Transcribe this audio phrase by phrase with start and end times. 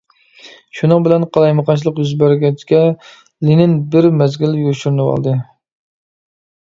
[0.77, 2.81] شۇنىڭ بىلەن قالايمىقانچىلىق يۈز بەرگەچكە
[3.49, 5.37] لېنىن بىر مەزگىل يوشۇرۇنۇۋالدى.